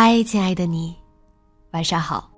[0.00, 0.94] 嗨，亲爱的你，
[1.72, 2.30] 晚上好。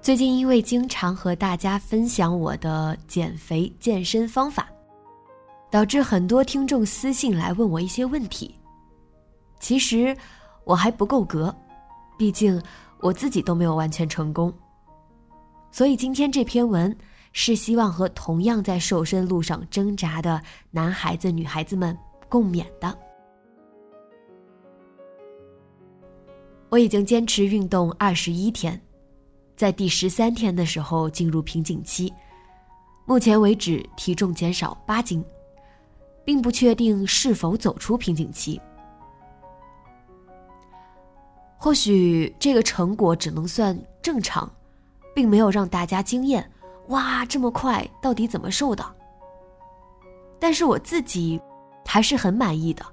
[0.00, 4.66] 最近因为经常和大家分享我的减肥健身方法，
[5.70, 8.58] 导致很多听众私信来问我一些问题。
[9.60, 10.16] 其实
[10.64, 11.54] 我还不够格，
[12.16, 12.58] 毕竟
[12.98, 14.50] 我自己都没有完全成功。
[15.70, 16.96] 所以今天这篇文。
[17.32, 21.96] 是希望和同样在瘦身路上挣扎的男孩子、女孩子们
[22.28, 22.96] 共勉的。
[26.68, 28.80] 我已经坚持运动二十一天，
[29.56, 32.12] 在第十三天的时候进入瓶颈期，
[33.04, 35.24] 目前为止体重减少八斤，
[36.24, 38.60] 并不确定是否走出瓶颈期。
[41.58, 44.50] 或许这个成果只能算正常，
[45.14, 46.50] 并没有让大家惊艳。
[46.92, 48.84] 哇，这么快，到底怎么瘦的？
[50.38, 51.40] 但是我自己
[51.86, 52.84] 还是很满意的。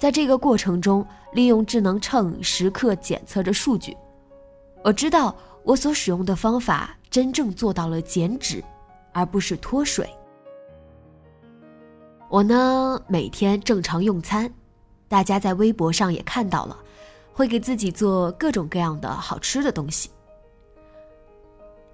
[0.00, 3.94] 在这个过程中，利用智能秤时刻检测着数据，
[4.82, 8.64] 我知道我所使用的方法真正做到了减脂，
[9.12, 10.08] 而不是脱水。
[12.30, 14.50] 我呢，每天正常用餐，
[15.06, 16.78] 大家在微博上也看到了，
[17.30, 20.10] 会给自己做各种各样的好吃的东西。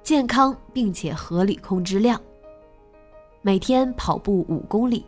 [0.08, 2.19] 健康并且合理控制量。
[3.42, 5.04] 每天跑步五公里，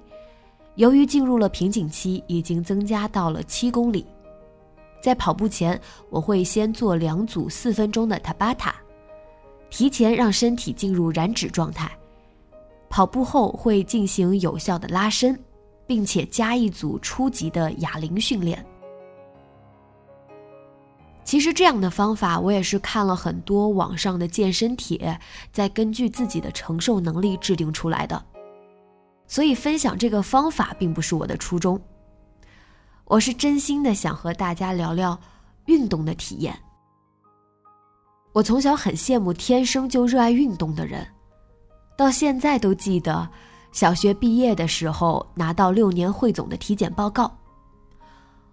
[0.75, 4.05] 由于进入了瓶颈期，已经增加到了七公里。
[5.03, 5.81] 在跑步前，
[6.11, 8.75] 我会先做两组四分钟的塔巴塔，
[9.71, 11.91] 提前让身体进入燃脂状态。
[12.91, 15.35] 跑步后会进行有效的拉伸，
[15.87, 18.63] 并且加一组初级的哑铃训练。
[21.31, 25.17] 其实这样的方法，我也是看了很多网上的健身帖，
[25.53, 28.21] 再根据自己的承受能力制定出来的。
[29.29, 31.81] 所以分享这个方法并不是我的初衷，
[33.05, 35.17] 我是真心的想和大家聊聊
[35.67, 36.53] 运动的体验。
[38.33, 41.07] 我从小很羡慕天生就热爱运动的人，
[41.97, 43.31] 到现在都记得
[43.71, 47.33] 小学毕业的时候拿到六年汇总的体检报告。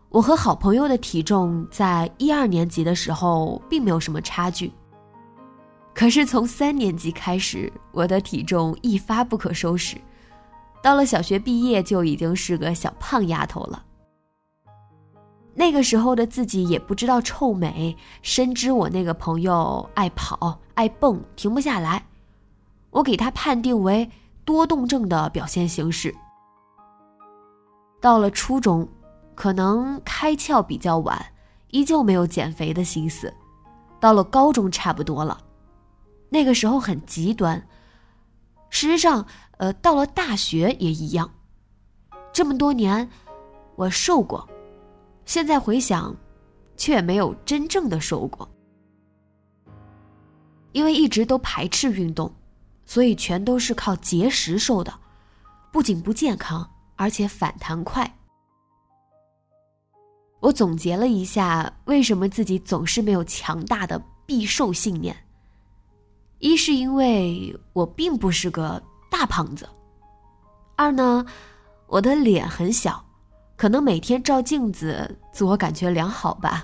[0.10, 4.72] 我和好朋友的体重在一二年级的时候并没有什么差距，
[5.94, 9.98] 可是从三年级开始，我的体重一发不可收拾，
[10.82, 13.84] 到了小学毕业就已经是个小胖丫头了。
[15.54, 22.02] 那个时候的自己也不知道臭美，深知我那个朋友爱跑爱蹦，停不下来，
[22.92, 24.10] 我给他判定为
[24.46, 26.16] 多动症的表现形式。
[28.00, 28.88] 到了初中。
[29.38, 31.24] 可能开窍比较晚，
[31.68, 33.32] 依旧没有减肥的心思。
[34.00, 35.40] 到了高中差不多了，
[36.30, 37.56] 那个时候很极端。
[38.72, 39.24] 事实上，
[39.58, 41.32] 呃，到了大学也一样。
[42.34, 43.08] 这么多年，
[43.76, 44.50] 我瘦过，
[45.26, 46.16] 现在回想，
[46.76, 48.50] 却没有真正的瘦过。
[50.72, 52.34] 因为一直都排斥运动，
[52.88, 54.92] 所以全都是靠节食瘦的，
[55.72, 58.17] 不仅不健康，而且反弹快。
[60.40, 65.16] 我总结了一下，为什么自己总是没有强大的必瘦信念。
[66.40, 69.68] 一是因为我并不是个大胖子，
[70.76, 71.26] 二呢，
[71.88, 73.04] 我的脸很小，
[73.56, 76.64] 可能每天照镜子自我感觉良好吧。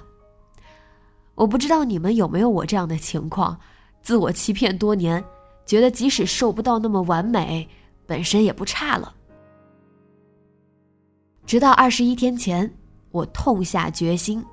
[1.33, 3.59] 我不知道你们有没有我这样的情况，
[4.03, 5.23] 自我欺骗多年，
[5.65, 7.67] 觉得即使瘦不到那么完美，
[8.05, 9.11] 本身也不差了。
[11.47, 12.71] 直到二十一天前，
[13.13, 14.44] 我痛下决心，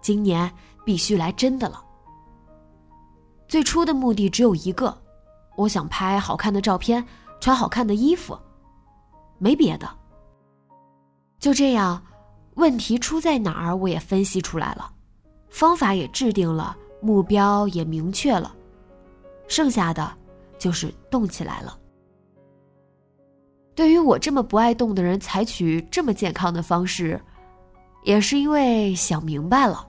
[0.00, 0.50] 今年
[0.86, 1.84] 必须来真的了。
[3.46, 4.96] 最初的目的只有一个，
[5.54, 7.06] 我想拍好看的照片，
[7.40, 8.38] 穿好看的衣服，
[9.36, 9.86] 没别的。
[11.38, 12.02] 就这样，
[12.54, 14.90] 问题出在哪儿，我也分析出来了，
[15.50, 18.56] 方法也制定了，目标也明确了，
[19.46, 20.10] 剩下的
[20.58, 21.78] 就是动起来了。
[23.74, 27.20] 对于我这么不爱动的人，采取这么健康的方式，
[28.02, 29.86] 也是因为想明白了。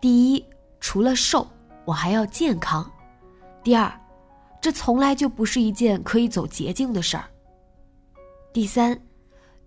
[0.00, 0.44] 第一，
[0.80, 1.46] 除了瘦，
[1.84, 2.84] 我还要健康；
[3.62, 3.92] 第二，
[4.60, 7.22] 这从来就不是一件可以走捷径的事儿；
[8.52, 9.00] 第三，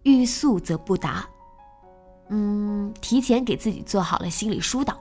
[0.03, 1.27] 欲速则不达。
[2.29, 4.97] 嗯，提前给自己做好了心理疏导。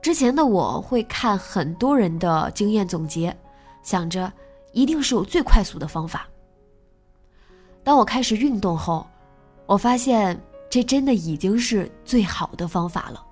[0.00, 3.36] 之前的我会看很多人的经验总结，
[3.82, 4.32] 想着。
[4.74, 6.26] 一定是有最快速的方法。
[7.84, 9.06] 当我开始运动后，
[9.72, 10.38] 我发现
[10.68, 13.24] 这真的已经是最好的方法了。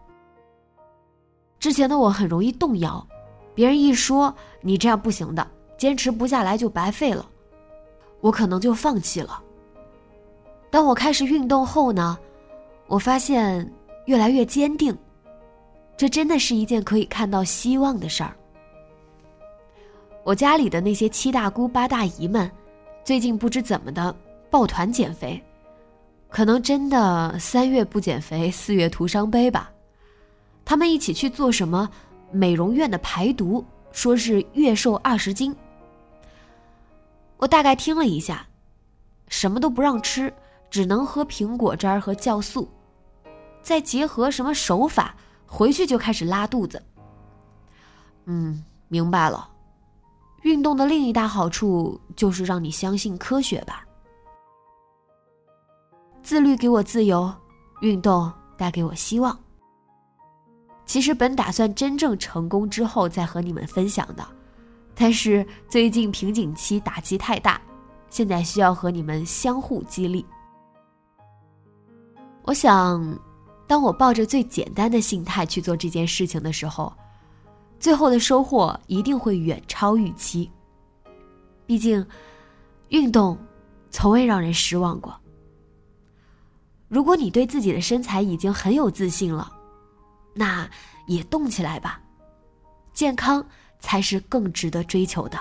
[1.58, 3.06] 之前的我很容易动摇，
[3.54, 5.46] 别人一说你这样不行的，
[5.76, 7.28] 坚持不下来就白费了，
[8.22, 9.42] 我可能就放弃了。
[10.70, 12.18] 当我开始运动后呢，
[12.86, 13.70] 我发现
[14.06, 14.96] 越来越坚定，
[15.94, 18.34] 这真的是一件可以看到希望的事儿。
[20.24, 22.50] 我家里的那些七大姑八大姨们，
[23.04, 24.16] 最近不知怎么的
[24.48, 25.38] 抱团减肥，
[26.30, 29.70] 可能真的三月不减肥，四月徒伤悲吧。
[30.64, 31.90] 他们一起去做什么
[32.30, 35.54] 美容院的排毒，说是月瘦二十斤。
[37.36, 38.46] 我大概听了一下，
[39.26, 40.32] 什么都不让吃，
[40.70, 42.70] 只能喝苹果汁儿和酵素，
[43.60, 45.16] 再结合什么手法，
[45.46, 46.80] 回去就开始拉肚子。
[48.26, 49.50] 嗯，明白了。
[50.42, 53.84] 运动的另一大好处就是让你相信科学吧。
[56.30, 57.28] 自律给我自由，
[57.80, 59.36] 运动带给我希望。
[60.86, 64.24] 其实本打算真正成功之后再和你们分享的，
[64.94, 67.60] 但是最近瓶颈期打击太大，
[68.10, 70.24] 现在需要和你们相互激励。
[72.44, 73.18] 我想，
[73.66, 76.92] 当我抱着最简单的心态去做这件事情的时候。
[77.80, 80.48] 最后的收获一定会远超预期。
[81.66, 82.06] 毕竟，
[82.90, 83.36] 运动
[83.90, 85.12] 从未让人失望过。
[86.90, 89.50] 如果你对自己的身材已经很有自信了，
[90.34, 90.68] 那
[91.06, 92.00] 也动起来吧。
[92.92, 93.42] 健康
[93.78, 95.38] 才是更值得追求的。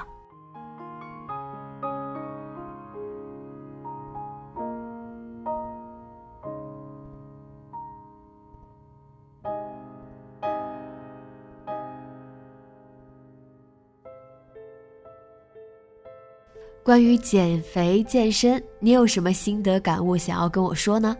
[16.89, 21.15] 关于减肥健身，你有什么心得感悟想要跟我说呢？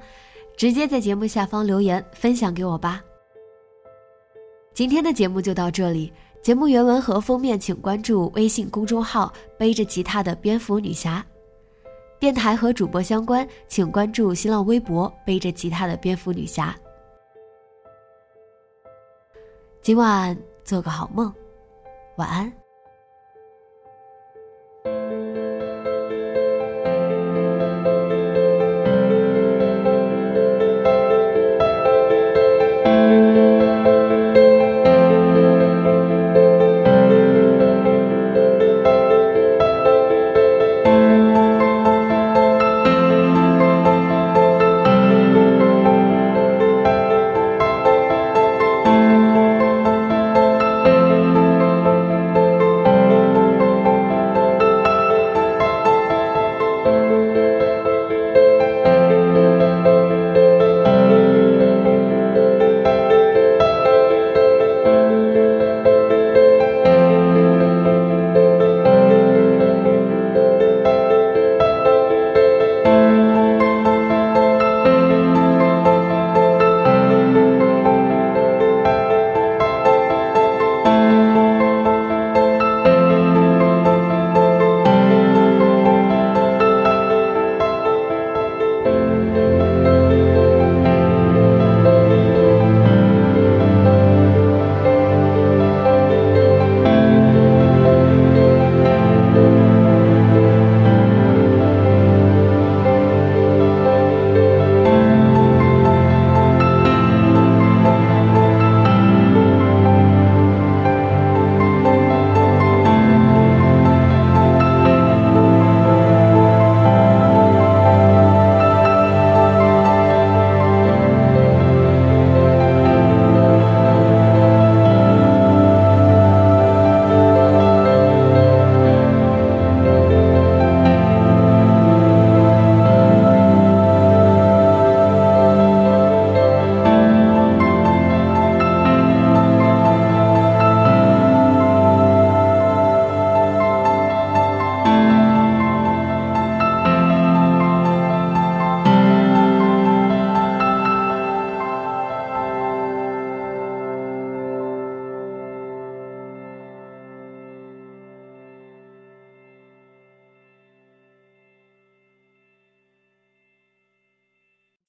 [0.58, 3.04] 直接在节目下方留言分享给我吧。
[4.74, 6.12] 今天的节目就到这里，
[6.42, 11.24] 节目原文和封面请关注微信公众号“背着吉他的蝙蝠女侠”，
[12.20, 16.76] 电台和主播相关请关注新浪微博“背着吉他的蝙蝠女侠”。
[19.84, 21.32] 今晚做个好梦，
[22.18, 22.59] 晚安。